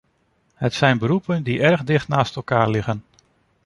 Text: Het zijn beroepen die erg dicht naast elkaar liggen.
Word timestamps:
Het 0.55 0.73
zijn 0.73 0.97
beroepen 0.97 1.43
die 1.43 1.61
erg 1.61 1.83
dicht 1.83 2.07
naast 2.07 2.35
elkaar 2.35 2.69
liggen. 2.69 3.03